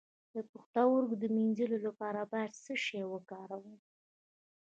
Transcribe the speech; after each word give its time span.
د 0.33 0.35
پښتورګو 0.51 1.15
د 1.19 1.23
مینځلو 1.35 1.77
لپاره 1.87 2.21
باید 2.31 2.51
څه 2.63 2.73
شی 2.83 3.01
وکاروم؟ 3.13 3.77